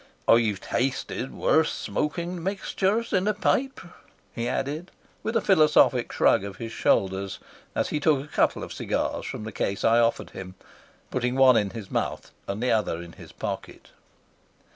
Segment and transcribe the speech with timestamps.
[0.27, 3.79] "I've tasted worse smoking mixtures in a pipe,"
[4.33, 4.89] he added,
[5.21, 7.37] with a philosophic shrug of his shoulders,
[7.75, 10.55] as he took a couple of cigars from the case I offered him,
[11.11, 13.89] putting one in his mouth and the other in his pocket.